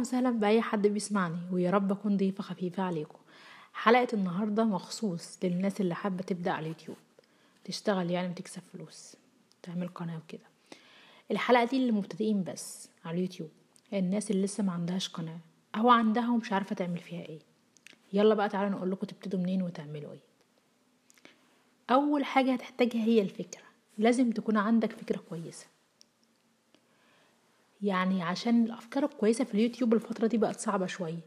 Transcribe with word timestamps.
وسهلا 0.00 0.30
بأي 0.30 0.62
حد 0.62 0.86
بيسمعني 0.86 1.36
ويا 1.52 1.70
رب 1.70 1.92
أكون 1.92 2.16
ضيفة 2.16 2.42
خفيفة 2.42 2.82
عليكم. 2.82 3.18
حلقة 3.72 4.08
النهاردة 4.12 4.64
مخصوص 4.64 5.38
للناس 5.44 5.80
اللي 5.80 5.94
حابة 5.94 6.22
تبدأ 6.22 6.50
على 6.50 6.62
اليوتيوب. 6.62 6.96
تشتغل 7.64 8.10
يعني 8.10 8.28
وتكسب 8.28 8.62
فلوس. 8.72 9.16
تعمل 9.62 9.88
قناة 9.88 10.16
وكده. 10.16 10.46
الحلقة 11.30 11.64
دي 11.64 11.78
للمبتدئين 11.78 12.44
بس 12.44 12.88
على 13.04 13.16
اليوتيوب. 13.16 13.50
الناس 13.92 14.30
اللي 14.30 14.42
لسه 14.42 14.62
ما 14.64 14.72
عندهاش 14.72 15.08
قناة 15.08 15.38
أو 15.74 15.90
عندها 15.90 16.30
ومش 16.30 16.52
عارفة 16.52 16.74
تعمل 16.74 16.98
فيها 16.98 17.22
إيه. 17.22 17.38
يلا 18.12 18.34
بقى 18.34 18.48
تعالوا 18.48 18.70
نقول 18.70 18.90
لكم 18.90 19.06
تبتدوا 19.06 19.40
منين 19.40 19.62
وتعملوا 19.62 20.12
إيه. 20.12 20.20
أول 21.90 22.24
حاجة 22.24 22.52
هتحتاجها 22.52 23.04
هي 23.04 23.20
الفكرة. 23.22 23.62
لازم 23.98 24.30
تكون 24.30 24.56
عندك 24.56 24.92
فكرة 24.92 25.20
كويسة. 25.28 25.66
يعني 27.82 28.22
عشان 28.22 28.64
الأفكار 28.64 29.04
الكويسة 29.04 29.44
في 29.44 29.54
اليوتيوب 29.54 29.94
الفترة 29.94 30.26
دي 30.26 30.38
بقت 30.38 30.60
صعبة 30.60 30.86
شوية. 30.86 31.18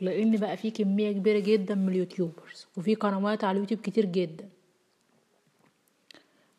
لأن 0.00 0.36
بقى 0.36 0.56
في 0.56 0.70
كمية 0.70 1.12
كبيرة 1.12 1.38
جدا 1.38 1.74
من 1.74 1.88
اليوتيوبرز 1.88 2.66
وفي 2.76 2.94
قنوات 2.94 3.44
على 3.44 3.56
اليوتيوب 3.56 3.80
كتير 3.80 4.04
جدا. 4.04 4.48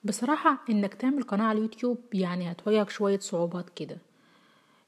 بصراحة 0.03 0.58
إنك 0.70 0.94
تعمل 0.94 1.23
قناة 1.23 1.45
على 1.45 1.58
اليوتيوب 1.58 1.98
يعني 2.13 2.52
هتواجهك 2.52 2.89
شوية 2.89 3.20
صعوبات 3.20 3.70
كده. 3.70 3.98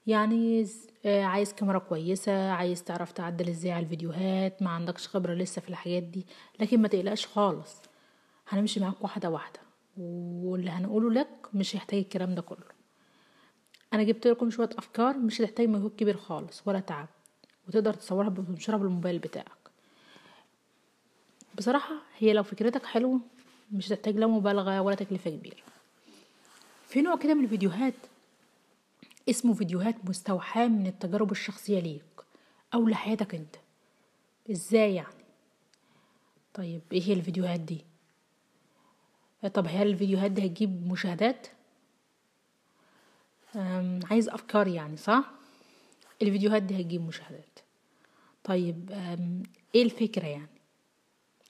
يعني 0.06 0.66
عايز 1.04 1.52
كاميرا 1.52 1.78
كويسة 1.78 2.50
عايز 2.50 2.84
تعرف 2.84 3.12
تعدل 3.12 3.48
إزاي 3.48 3.72
على 3.72 3.82
الفيديوهات 3.84 4.62
ما 4.62 4.70
عندكش 4.70 5.08
خبرة 5.08 5.34
لسه 5.34 5.60
في 5.60 5.68
الحاجات 5.68 6.02
دي. 6.02 6.26
لكن 6.60 6.82
ما 6.82 6.88
تقلقش 6.88 7.26
خالص 7.26 7.76
هنمشي 8.48 8.80
معاك 8.80 9.02
واحدة 9.02 9.30
واحدة. 9.30 9.60
واللي 9.96 10.70
هنقوله 10.70 11.10
لك 11.10 11.28
مش 11.54 11.76
هيحتاج 11.76 11.98
الكلام 11.98 12.34
ده 12.34 12.42
كله. 12.42 12.73
أنا 13.94 14.02
جبت 14.02 14.26
لكم 14.26 14.50
شوية 14.50 14.70
أفكار 14.78 15.18
مش 15.18 15.40
هتحتاج 15.40 15.68
مجهود 15.68 15.94
كبير 15.96 16.16
خالص 16.16 16.62
ولا 16.66 16.80
تعب 16.80 17.08
وتقدر 17.68 17.94
تصورها 17.94 18.28
وتنشرها 18.28 18.76
بالموبايل 18.76 19.18
بتاعك. 19.18 19.64
بصراحة 21.58 21.94
هي 22.18 22.32
لو 22.32 22.42
فكرتك 22.42 22.84
حلوة 22.84 23.20
مش 23.72 23.88
هتحتاج 23.92 24.16
لا 24.16 24.26
مبالغة 24.26 24.80
ولا 24.80 24.96
تكلفة 24.96 25.30
كبيرة. 25.30 25.56
في 26.88 27.02
نوع 27.02 27.16
كده 27.16 27.34
من 27.34 27.44
الفيديوهات 27.44 27.94
اسمه 29.30 29.54
فيديوهات 29.54 29.94
مستوحاة 30.04 30.68
من 30.68 30.86
التجارب 30.86 31.32
الشخصية 31.32 31.80
ليك 31.80 32.02
أو 32.74 32.88
لحياتك 32.88 33.34
أنت. 33.34 33.56
إزاي 34.50 34.94
يعني؟ 34.94 35.24
طيب 36.54 36.80
إيه 36.92 37.02
هي 37.02 37.12
الفيديوهات 37.12 37.60
دي؟ 37.60 37.84
طب 39.54 39.66
هل 39.66 39.86
الفيديوهات 39.86 40.30
دي 40.30 40.46
هتجيب 40.46 40.92
مشاهدات؟ 40.92 41.46
عايز 44.10 44.28
أفكار 44.28 44.68
يعني 44.68 44.96
صح؟ 44.96 45.30
الفيديوهات 46.22 46.62
دي 46.62 46.80
هتجيب 46.80 47.06
مشاهدات. 47.06 47.58
طيب 48.44 48.90
إيه 49.74 49.82
الفكرة 49.82 50.26
يعني؟ 50.26 50.48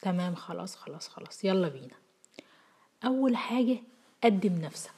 تمام 0.02 0.34
خلاص 0.34 0.77
خلاص 0.77 1.08
خلاص 1.08 1.44
يلا 1.44 1.69
بينا. 1.69 1.94
أول 3.05 3.36
حاجة 3.36 3.78
قدم 4.24 4.52
نفسك. 4.61 4.91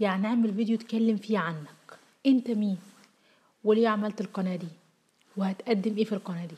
يعني 0.00 0.26
اعمل 0.26 0.54
فيديو 0.54 0.76
تكلم 0.76 1.16
فيه 1.16 1.38
عنك. 1.38 1.98
أنت 2.26 2.50
مين؟ 2.50 2.78
وليه 3.64 3.88
عملت 3.88 4.20
القناة 4.20 4.56
دي؟ 4.56 4.68
وهتقدم 5.36 5.96
إيه 5.96 6.04
في 6.04 6.12
القناة 6.14 6.46
دي؟ 6.46 6.56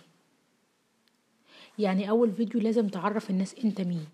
يعني 1.78 2.10
أول 2.10 2.32
فيديو 2.32 2.60
لازم 2.60 2.88
تعرف 2.88 3.30
الناس 3.30 3.54
أنت 3.64 3.80
مين. 3.80 4.06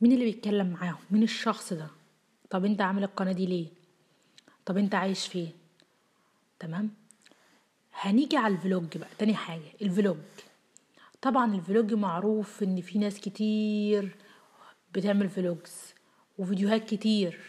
مين 0.00 0.12
اللي 0.12 0.24
بيتكلم 0.24 0.66
معاهم؟ 0.70 0.98
مين 1.10 1.22
الشخص 1.22 1.72
ده؟ 1.72 1.86
طب 2.50 2.64
أنت 2.64 2.80
عامل 2.80 3.04
القناة 3.04 3.32
دي 3.32 3.46
ليه؟ 3.46 3.66
طب 4.66 4.78
انت 4.78 4.94
عايش 4.94 5.26
فين؟ 5.26 5.52
تمام؟ 6.58 6.90
هنيجي 7.94 8.36
على 8.36 8.54
ال 8.54 8.63
vlog 8.63 8.98
بقى 8.98 9.08
تاني 9.18 9.34
حاجة 9.34 9.72
ال 9.82 9.88
vlog. 9.88 10.16
طبعا 11.22 11.54
ال 11.54 11.62
vlog 11.62 11.94
معروف 11.94 12.62
إن 12.62 12.80
في 12.80 12.98
ناس 12.98 13.20
كتير 13.20 14.16
بتعمل 14.94 15.28
vlogs 15.28 15.94
وفيديوهات 16.38 16.84
كتير 16.88 17.40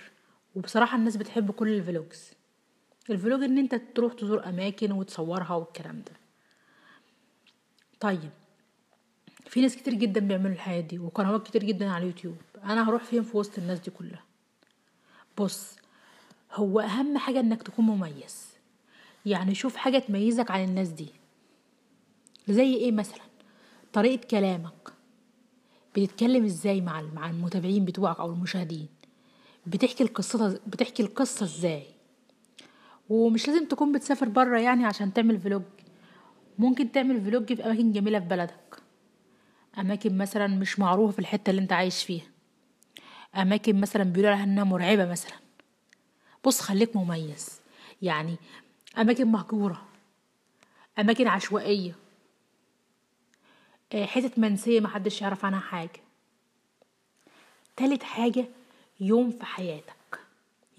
وبصراحة 0.56 0.98
الناس 0.98 1.18
بتحب 1.18 1.52
كل 1.52 1.70
ال 1.70 1.79
vlogs. 1.79 2.32
الفلوج 3.10 3.44
إن 3.44 3.58
أنت 3.58 3.76
تروح 3.76 4.14
تزور 4.14 4.46
أماكن 4.46 4.92
وتصورها 4.92 5.56
والكلام 5.56 6.02
ده. 6.02 6.14
طيب 8.00 8.30
في 9.48 9.62
ناس 9.62 9.76
كتير 9.76 9.94
جدا 9.94 10.20
بيعملوا 10.20 10.52
الحياة 10.56 10.82
دي 10.82 11.00
وقنوات 11.00 11.48
كتير 11.48 11.64
جدا 11.64 11.90
على 11.90 12.02
اليوتيوب. 12.04 12.38
أنا 12.64 12.90
هروح 12.90 13.04
فين 13.04 13.24
في 13.24 13.38
وسط 13.38 13.58
الناس 13.58 13.80
دي 13.80 13.92
كلها؟ 13.92 14.24
بص 15.38 15.78
هو 16.54 16.80
أهم 16.80 17.18
حاجة 17.18 17.40
إنك 17.40 17.64
تكون 17.64 17.86
مميز. 17.86 18.48
يعني 19.26 19.56
شوف 19.56 19.76
حاجة 19.76 20.00
تميزك 20.00 20.52
عن 20.52 20.64
الناس 20.64 20.90
دي. 20.90 21.08
زي 22.48 22.74
إيه 22.74 22.92
مثلا؟ 22.92 23.24
طريقة 23.94 24.28
كلامك. 24.28 24.94
بتتكلم 25.96 26.46
إزاي 26.46 26.82
مع 26.82 27.02
مع 27.02 27.30
المتابعين 27.30 27.86
بتوعك 27.86 28.20
أو 28.20 28.32
المشاهدين؟ 28.32 28.88
بتحكي 29.68 30.04
القصة 30.04 30.60
بتحكي 30.68 31.04
القصة 31.04 31.44
إزاي؟ 31.44 31.84
ومش 33.10 33.48
لازم 33.48 33.66
تكون 33.68 33.92
بتسافر 33.92 34.30
بره 34.30 34.60
يعني 34.60 34.86
عشان 34.86 35.14
تعمل 35.14 35.40
فلوج. 35.40 35.62
ممكن 36.60 36.92
تعمل 36.92 37.22
فلوج 37.22 37.54
في 37.54 37.66
أماكن 37.66 37.92
جميلة 37.92 38.20
في 38.20 38.26
بلدك. 38.26 38.80
أماكن 39.80 40.18
مثلا 40.18 40.48
مش 40.48 40.80
معروفة 40.80 41.12
في 41.14 41.20
الحتة 41.20 41.50
اللي 41.50 41.62
أنت 41.62 41.74
عايش 41.74 42.04
فيها. 42.04 42.26
أماكن 43.36 43.82
مثلا 43.82 44.04
بيقولوا 44.04 44.32
عليها 44.32 44.44
إنها 44.44 44.64
مرعبة 44.64 45.06
مثلا. 45.06 45.47
بص 46.48 46.62
خليك 46.62 46.96
مميز. 46.96 47.60
يعني 48.02 48.36
أماكن 48.98 49.28
مهجورة 49.28 49.86
أماكن 51.00 51.28
عشوائية 51.28 51.96
حتت 53.96 54.40
منسية 54.40 54.80
محدش 54.80 55.22
يعرف 55.22 55.46
عنها 55.46 55.60
حاجة. 55.60 56.02
تالت 57.78 58.04
حاجة 58.04 58.46
يوم 59.00 59.32
في 59.32 59.46
حياتك. 59.46 60.20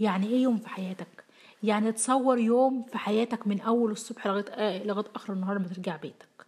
يعني 0.00 0.26
إيه 0.26 0.42
يوم 0.42 0.58
في 0.58 0.68
حياتك؟ 0.68 1.24
يعني 1.62 1.92
تصور 1.92 2.38
يوم 2.38 2.82
في 2.82 2.98
حياتك 2.98 3.46
من 3.46 3.60
أول 3.60 3.90
الصبح 3.90 4.26
لغاية 4.26 4.44
آه 4.48 4.84
لغاية 4.84 5.06
آخر 5.14 5.32
النهار 5.32 5.58
لما 5.58 5.68
ترجع 5.68 5.96
بيتك. 5.96 6.46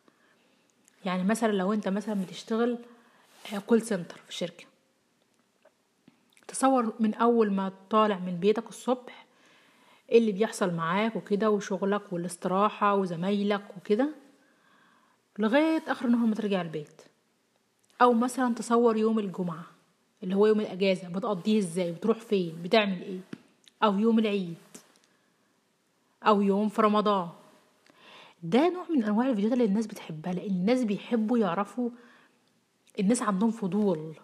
يعني 1.04 1.24
مثلا 1.24 1.52
لو 1.52 1.72
أنت 1.72 1.88
مثلا 1.88 2.22
بتشتغل 2.22 2.78
كول 3.66 3.82
سنتر 3.82 4.20
في 4.26 4.34
شركة. 4.34 4.64
تصور 6.50 6.92
من 7.00 7.14
أول 7.14 7.52
ما 7.52 7.72
طالع 7.90 8.18
من 8.18 8.36
بيتك 8.36 8.68
الصبح 8.68 9.26
إيه 10.10 10.18
اللي 10.18 10.32
بيحصل 10.32 10.74
معاك 10.74 11.16
وكده 11.16 11.50
وشغلك 11.50 12.12
والاستراحة 12.12 12.94
وزمايلك 12.94 13.64
وكده 13.76 14.14
لغاية 15.38 15.82
آخر 15.88 16.06
النهار 16.06 16.26
ما 16.26 16.34
ترجع 16.34 16.60
البيت. 16.62 17.02
أو 18.02 18.12
مثلا 18.12 18.54
تصور 18.54 18.96
يوم 18.96 19.18
الجمعة 19.18 19.66
اللي 20.22 20.34
هو 20.36 20.46
يوم 20.46 20.60
الأجازة 20.60 21.08
بتقضيه 21.08 21.58
إزاي؟ 21.58 21.92
بتروح 21.92 22.18
فين؟ 22.18 22.62
بتعمل 22.62 23.02
إيه؟ 23.02 23.20
أو 23.82 23.98
يوم 23.98 24.18
العيد. 24.18 24.56
أو 26.22 26.40
يوم 26.42 26.68
في 26.68 26.82
رمضان. 26.82 27.28
ده 28.42 28.68
نوع 28.68 28.86
من 28.90 29.04
أنواع 29.04 29.26
الفيديوهات 29.28 29.52
اللي 29.52 29.64
الناس 29.64 29.86
بتحبها 29.86 30.32
لأن 30.32 30.50
الناس 30.50 30.84
بيحبوا 30.84 31.38
يعرفوا 31.38 31.90
الناس 33.00 33.22
عندهم 33.22 33.50
فضول 33.50 34.14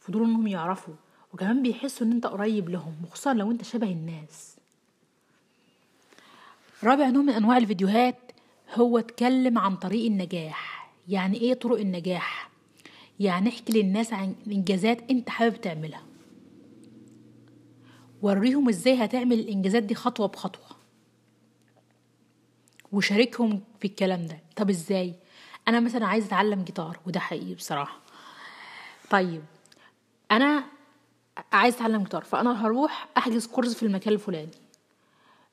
فضول 0.00 0.22
إنهم 0.22 0.46
يعرفوا. 0.46 0.94
وكمان 1.34 1.62
بيحسوا 1.62 2.06
إن 2.06 2.12
أنت 2.12 2.26
قريب 2.26 2.68
لهم 2.68 2.94
وخصوصا 3.04 3.34
لو 3.34 3.50
أنت 3.50 3.64
شبه 3.64 3.86
الناس. 3.86 4.56
رابع 6.84 7.08
نوع 7.08 7.22
من 7.22 7.32
أنواع 7.32 7.56
الفيديوهات 7.56 8.16
هو 8.74 8.98
اتكلم 8.98 9.58
عن 9.58 9.76
طريق 9.76 10.06
النجاح. 10.06 10.90
يعني 11.08 11.40
إيه 11.40 11.54
طرق 11.54 11.78
النجاح؟ 11.80 12.50
يعني 13.20 13.48
احكي 13.48 13.72
للناس 13.82 14.12
عن 14.12 14.34
إنجازات 14.46 15.10
أنت 15.10 15.28
حابب 15.30 15.60
تعملها. 15.60 16.02
وريهم 18.22 18.68
إزاي 18.68 19.04
هتعمل 19.04 19.38
الإنجازات 19.40 19.82
دي 19.82 19.94
خطوة 19.94 20.26
بخطوة. 20.28 20.76
وشاركهم 22.92 23.60
في 23.80 23.86
الكلام 23.88 24.26
ده. 24.26 24.38
طب 24.56 24.70
إزاي؟ 24.70 25.14
أنا 25.68 25.80
مثلا 25.80 26.06
عايزه 26.06 26.26
أتعلم 26.26 26.62
جيتار 26.62 26.98
وده 27.06 27.20
حقيقي 27.20 27.54
بصراحة. 27.54 28.00
طيب 29.10 29.42
أنا 30.30 30.64
عايز 31.52 31.74
أتعلم 31.74 32.02
جيتار 32.02 32.24
فأنا 32.24 32.66
هروح 32.66 33.08
أحجز 33.16 33.46
كورس 33.46 33.74
في 33.74 33.82
المكان 33.82 34.12
الفلاني. 34.14 34.50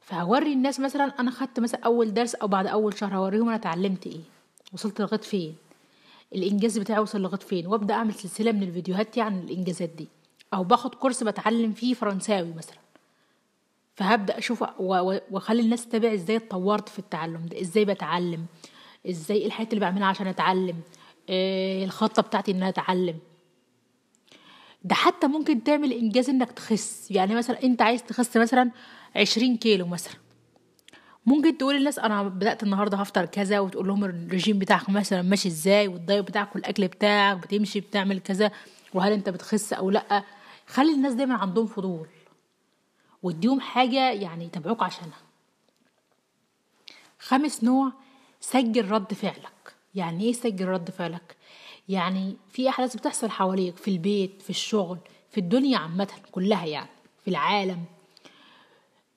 فهوري 0.01 0.53
الناس 0.53 0.79
مثلا 0.79 1.03
أنا 1.19 1.31
خدت 1.31 1.59
مثلا 1.59 1.81
أول 1.85 2.13
درس 2.13 2.35
أو 2.35 2.47
بعد 2.47 2.67
أول 2.67 2.97
شهر 2.97 3.17
هوريهم 3.17 3.47
أنا 3.47 3.55
اتعلمت 3.55 4.07
إيه 4.07 4.19
وصلت 4.73 5.01
لغاية 5.01 5.19
فين 5.21 5.55
الإنجاز 6.35 6.77
بتاعي 6.77 6.99
وصل 6.99 7.21
لغاية 7.21 7.39
فين 7.39 7.67
وأبدأ 7.67 7.93
أعمل 7.93 8.13
سلسلة 8.13 8.51
من 8.51 8.63
الفيديوهات 8.63 9.19
عن 9.19 9.39
الإنجازات 9.39 9.89
دي 9.89 10.07
أو 10.53 10.63
باخد 10.63 10.95
كورس 10.95 11.23
بتعلم 11.23 11.73
فيه 11.73 11.93
فرنساوي 11.93 12.53
مثلا. 12.53 12.77
فهبدأ 13.95 14.37
أشوف 14.37 14.65
وأخلي 14.79 15.61
الناس 15.61 15.87
تتابع 15.87 16.13
إزاي 16.13 16.35
اتطورت 16.35 16.89
في 16.89 16.99
التعلم 16.99 17.45
ده 17.45 17.61
إزاي 17.61 17.85
بتعلم 17.85 18.45
إزاي 19.09 19.45
الحاجات 19.45 19.73
اللي 19.73 19.81
بعملها 19.81 20.07
عشان 20.07 20.27
أتعلم 20.27 20.75
إيه 21.29 21.85
الخطة 21.85 22.21
بتاعتي 22.21 22.51
إن 22.51 22.55
أنا 22.57 22.69
أتعلم. 22.69 23.19
ده 24.87 24.95
حتى 24.95 25.27
ممكن 25.27 25.63
تعمل 25.63 25.93
إنجاز 25.93 26.29
إنك 26.29 26.51
تخس. 26.51 27.11
يعني 27.11 27.35
مثلا 27.35 27.63
أنت 27.63 27.81
عايز 27.81 28.03
تخس 28.03 28.37
مثلا 28.37 28.71
عشرين 29.15 29.57
كيلو 29.57 29.87
مثلا. 29.87 30.13
ممكن 31.25 31.57
تقول 31.57 31.75
للناس 31.75 31.99
أنا 31.99 32.23
بدأت 32.23 32.63
النهارده 32.63 32.97
هفطر 32.97 33.25
كذا 33.25 33.59
وتقول 33.59 33.87
لهم 33.87 34.03
الرجيم 34.03 34.59
بتاعك 34.59 34.89
مثلا 34.89 35.21
ماشي 35.21 35.47
إزاي 35.47 35.87
والدايت 35.87 36.27
بتاعك 36.27 36.55
والأكل 36.55 36.87
بتاعك 36.87 37.37
بتمشي 37.37 37.79
بتعمل 37.79 38.19
كذا 38.19 38.51
وهل 38.93 39.11
أنت 39.11 39.29
بتخس 39.29 39.73
أو 39.73 39.89
لأ. 39.89 40.23
خلي 40.67 40.93
الناس 40.93 41.13
دايما 41.13 41.35
عندهم 41.35 41.65
فضول 41.65 42.07
واديهم 43.23 43.59
حاجة 43.59 44.11
يعني 44.11 44.45
يتابعوك 44.45 44.83
عشانها. 44.83 45.19
خامس 47.19 47.63
نوع 47.63 47.91
سجل 48.41 48.91
رد 48.91 49.13
فعلك. 49.13 49.75
يعني 49.95 50.23
إيه 50.23 50.33
سجل 50.33 50.65
رد 50.67 50.91
فعلك؟ 50.91 51.35
يعني 51.89 52.35
في 52.49 52.69
أحداث 52.69 52.95
بتحصل 52.95 53.29
حواليك 53.29 53.77
في 53.77 53.87
البيت 53.91 54.41
في 54.41 54.49
الشغل 54.49 54.97
في 55.31 55.37
الدنيا 55.37 55.77
عامة 55.77 56.09
كلها 56.31 56.65
يعني 56.65 56.89
في 57.21 57.27
العالم. 57.29 57.85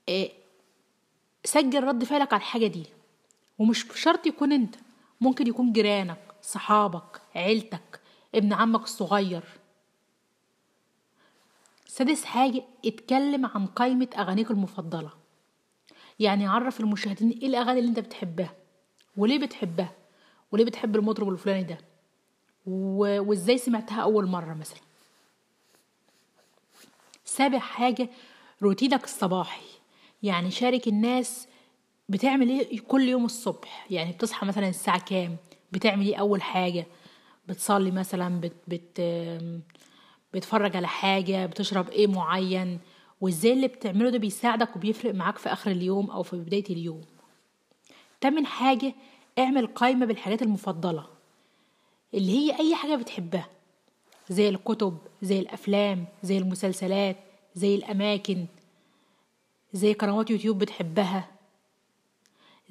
إيه 0.09 0.33
سجل 1.45 1.85
رد 1.85 2.05
فعلك 2.05 2.33
على 2.33 2.41
الحاجة 2.41 2.67
دي. 2.67 2.87
ومش 3.59 3.87
شرط 3.95 4.27
يكون 4.27 4.53
أنت 4.53 4.77
ممكن 5.21 5.47
يكون 5.47 5.73
جيرانك 5.73 6.19
صحابك 6.43 7.21
عيلتك 7.35 8.01
ابن 8.35 8.53
عمك 8.53 8.83
الصغير. 8.83 9.43
سادس 11.87 12.25
حاجة 12.25 12.63
اتكلم 12.87 13.47
عن 13.47 13.67
قائمة 13.67 14.09
أغانيك 14.19 14.51
المفضلة. 14.51 15.11
يعني 16.19 16.47
عرف 16.47 16.81
المشاهدين 16.81 17.31
إيه 17.31 17.47
الأغاني 17.47 17.79
اللي 17.79 17.91
أنت 17.91 17.99
بتحبها 17.99 18.55
وليه 19.17 19.39
بتحبها 19.39 19.93
وليه 20.53 20.65
بتحب 20.65 20.97
المطرب 20.97 21.29
الفلاني 21.29 21.63
ده. 21.65 21.79
وازاي 22.71 23.59
سمعتها 23.59 24.03
أول 24.03 24.27
مرة 24.27 24.55
مثلا. 24.55 24.79
سابع 27.25 27.59
حاجة 27.59 28.09
روتينك 28.63 29.05
الصباحي. 29.05 29.67
يعني 30.23 30.51
شارك 30.51 30.89
الناس 30.89 31.49
بتعمل 32.09 32.49
إيه 32.49 32.81
كل 32.81 33.03
يوم 33.09 33.25
الصبح. 33.25 33.87
يعني 33.91 34.13
بتصحى 34.13 34.47
مثلا 34.47 34.69
الساعة 34.69 35.01
كام؟ 35.05 35.37
بتعمل 35.73 36.07
إيه 36.07 36.17
أول 36.17 36.43
حاجة؟ 36.43 36.87
بتصلي 37.49 37.91
مثلا 37.91 38.41
بت 38.41 38.53
بت 38.69 39.01
بتفرج 40.35 40.77
على 40.77 40.89
حاجة 40.89 41.47
بتشرب 41.47 41.89
إيه 41.89 42.07
معين؟ 42.07 42.79
وإزاي 43.21 43.53
اللي 43.53 43.69
بتعمله 43.69 44.11
ده 44.11 44.19
بيساعدك 44.19 44.77
وبيفرق 44.77 45.15
معاك 45.15 45.39
في 45.39 45.53
آخر 45.53 45.71
اليوم 45.71 46.11
أو 46.11 46.23
في 46.23 46.37
بداية 46.37 46.65
اليوم. 46.71 47.01
تامن 48.21 48.47
حاجة 48.47 48.95
اعمل 49.39 49.67
قائمة 49.67 50.07
بالحاجات 50.07 50.43
المفضلة. 50.43 51.07
اللي 52.15 52.33
هي 52.33 52.59
أي 52.61 52.75
حاجة 52.75 52.97
بتحبها. 52.97 53.49
زي 54.29 54.49
الكتب 54.49 54.99
زي 55.23 55.39
الأفلام 55.39 56.07
زي 56.23 56.39
المسلسلات 56.39 57.17
زي 57.55 57.75
الأماكن 57.75 58.47
زي 59.73 59.93
قنوات 59.93 60.31
يوتيوب 60.31 60.59
بتحبها 60.59 61.29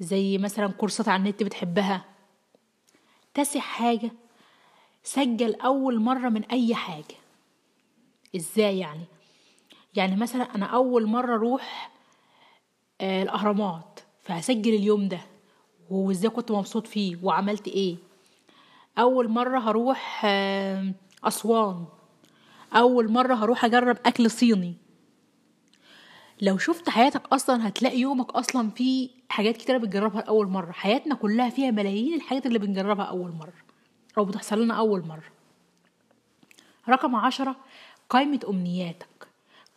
زي 0.00 0.38
مثلا 0.38 0.66
كورسات 0.72 1.08
على 1.08 1.20
النت 1.22 1.42
بتحبها. 1.42 2.04
تاسع 3.34 3.60
حاجة. 3.60 4.10
سجل 5.02 5.54
أول 5.54 6.00
مرة 6.00 6.28
من 6.28 6.44
أي 6.44 6.74
حاجة. 6.74 7.16
إزاي 8.36 8.78
يعني؟ 8.78 9.04
يعني 9.94 10.16
مثلا 10.16 10.54
أنا 10.54 10.66
أول 10.66 11.06
مرة 11.06 11.34
أروح 11.34 11.90
آه 13.00 13.22
الأهرامات 13.22 14.00
فهسجل 14.22 14.74
اليوم 14.74 15.08
ده. 15.08 15.20
وإزاي 15.90 16.30
كنت 16.30 16.52
مبسوط 16.52 16.86
فيه؟ 16.86 17.16
وعملت 17.22 17.68
إيه؟ 17.68 17.96
أول 19.00 19.28
مرة 19.28 19.58
هروح 19.58 20.22
أسوان. 21.24 21.84
أول 22.72 23.12
مرة 23.12 23.34
هروح 23.34 23.64
أجرب 23.64 23.96
أكل 24.06 24.30
صيني. 24.30 24.74
لو 26.42 26.58
شفت 26.58 26.88
حياتك 26.88 27.22
أصلا 27.32 27.68
هتلاقي 27.68 27.98
يومك 27.98 28.30
أصلا 28.30 28.70
فيه 28.70 29.10
حاجات 29.28 29.56
كتيرة 29.56 29.78
بتجربها 29.78 30.22
لأول 30.22 30.46
مرة. 30.46 30.72
حياتنا 30.72 31.14
كلها 31.14 31.50
فيها 31.50 31.70
ملايين 31.70 32.14
الحاجات 32.14 32.46
اللي 32.46 32.58
بنجربها 32.58 33.04
أول 33.04 33.32
مرة 33.32 33.52
أو 34.18 34.24
بتحصل 34.24 34.62
لنا 34.62 34.74
أول 34.74 35.06
مرة. 35.06 35.30
رقم 36.88 37.16
عشرة 37.16 37.56
قائمة 38.08 38.40
أمنياتك. 38.48 39.28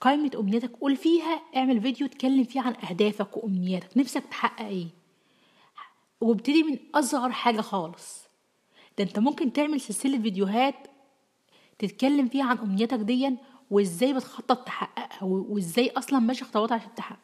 قائمة 0.02 0.32
أمنياتك 0.40 0.72
قول 0.82 0.96
فيها 0.96 1.42
اعمل 1.56 1.82
فيديو 1.82 2.08
اتكلم 2.08 2.44
فيه 2.44 2.62
عن 2.62 2.76
أهدافك 2.90 3.38
وأمنياتك. 3.38 3.98
نفسك 3.98 4.24
تحقق 4.26 4.66
إيه؟ 4.66 4.88
وابتدي 6.22 6.64
من 6.64 6.78
أصغر 6.96 7.32
حاجة 7.32 7.62
خالص. 7.62 8.23
ده 8.98 9.04
انت 9.04 9.20
ممكن 9.20 9.54
تعمل 9.54 9.82
سلسلة 9.82 10.22
فيديوهات 10.22 10.76
تتكلم 11.80 12.28
فيها 12.28 12.46
عن 12.46 12.58
أمنياتك 12.58 12.98
ديا 13.00 13.38
وإزاي 13.72 14.14
بتخطط 14.14 14.66
تحققها 14.66 15.24
وإزاي 15.24 15.90
أصلا 15.90 16.20
ماشي 16.20 16.46
خطوات 16.46 16.72
عشان 16.72 16.96
تحقق. 16.96 17.20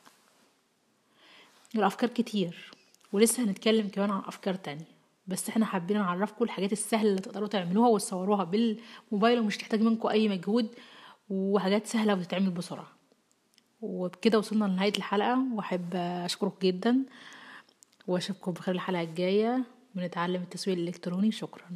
الأفكار 1.75 2.09
كتير 2.09 2.71
ولسه 3.13 3.43
هنتكلم 3.43 3.87
كمان 3.87 4.11
عن 4.11 4.21
أفكار 4.25 4.53
تانية. 4.55 4.85
بس 5.27 5.49
إحنا 5.49 5.65
حابين 5.65 5.97
نعرفكم 5.97 6.45
الحاجات 6.45 6.71
السهلة 6.71 7.09
اللي 7.09 7.21
تقدروا 7.21 7.47
تعملوها 7.47 7.89
وتصوروها 7.89 8.43
بالموبايل 8.43 9.39
ومش 9.39 9.57
تحتاج 9.57 9.81
منكم 9.81 10.07
أي 10.09 10.29
مجهود 10.29 10.67
وحاجات 11.29 11.87
سهلة 11.87 12.13
وتتعمل 12.13 12.49
بسرعة. 12.49 12.87
وبكده 13.81 14.37
وصلنا 14.39 14.65
لنهاية 14.65 14.93
الحلقة 14.97 15.45
وأحب 15.53 15.95
أشكرك 15.95 16.61
جدا 16.61 17.05
وأشوفكم 18.07 18.51
بخير 18.51 18.75
الحلقة 18.75 19.01
الجاية. 19.01 19.63
بنتعلم 19.95 20.41
التسويق 20.41 20.77
الإلكتروني. 20.77 21.31
شكرا. 21.31 21.71